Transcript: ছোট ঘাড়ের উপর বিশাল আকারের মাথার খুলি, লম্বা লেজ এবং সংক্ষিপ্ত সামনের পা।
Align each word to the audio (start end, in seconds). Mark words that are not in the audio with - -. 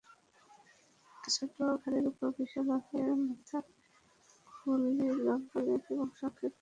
ছোট 1.29 1.51
ঘাড়ের 1.75 2.05
উপর 2.07 2.27
বিশাল 2.37 2.67
আকারের 2.77 3.15
মাথার 3.21 3.65
খুলি, 4.47 4.93
লম্বা 5.25 5.59
লেজ 5.65 5.83
এবং 5.89 6.07
সংক্ষিপ্ত 6.11 6.19
সামনের 6.19 6.49
পা। 6.49 6.59